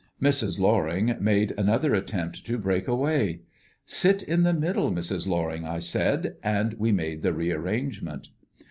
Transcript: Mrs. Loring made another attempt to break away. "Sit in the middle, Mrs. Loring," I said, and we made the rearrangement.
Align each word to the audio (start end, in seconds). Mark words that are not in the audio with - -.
Mrs. 0.19 0.59
Loring 0.59 1.15
made 1.19 1.51
another 1.59 1.93
attempt 1.93 2.43
to 2.47 2.57
break 2.57 2.87
away. 2.87 3.41
"Sit 3.85 4.23
in 4.23 4.41
the 4.41 4.51
middle, 4.51 4.91
Mrs. 4.91 5.27
Loring," 5.27 5.63
I 5.63 5.77
said, 5.77 6.37
and 6.41 6.73
we 6.79 6.91
made 6.91 7.21
the 7.21 7.33
rearrangement. 7.33 8.29